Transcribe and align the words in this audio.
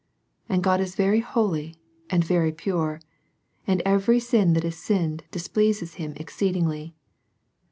And 0.49 0.63
God 0.63 0.81
is 0.81 0.95
very 0.95 1.19
holy, 1.19 1.75
and 2.09 2.23
very 2.25 2.51
pure; 2.51 3.01
and 3.67 3.83
every 3.85 4.19
sin 4.19 4.53
that 4.53 4.65
is 4.65 4.75
sinned 4.79 5.25
displeases 5.29 5.93
Him 5.93 6.13
exceedingly. 6.15 6.95